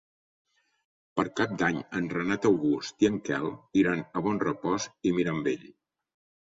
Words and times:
Per 1.19 1.25
Cap 1.39 1.53
d'Any 1.59 1.77
en 1.99 2.09
Renat 2.15 2.47
August 2.53 3.07
i 3.07 3.11
en 3.13 3.21
Quel 3.29 3.49
iran 3.85 4.05
a 4.11 4.27
Bonrepòs 4.31 4.91
i 5.11 5.19
Mirambell. 5.21 5.75